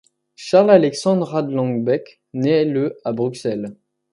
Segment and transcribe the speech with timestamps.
[0.35, 3.75] Charles Alexandre Rahlenbeck naît le à Bruxelles.